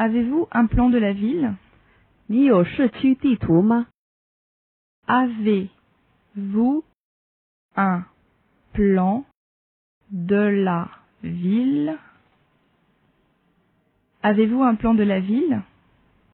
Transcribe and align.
Avez-vous 0.00 0.48
un 0.50 0.64
plan 0.64 0.88
de 0.88 0.96
la 0.96 1.12
ville? 1.12 1.52
Avez-vous 6.34 6.84
un 7.76 8.06
plan 8.72 9.24
de 10.10 10.36
la 10.36 10.88
ville? 11.22 11.98
Avez-vous 14.22 14.62
un 14.62 14.74
plan 14.74 14.94
de 14.94 15.02
la 15.02 15.20
ville? 15.20 15.60